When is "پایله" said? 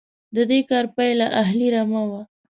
0.95-1.27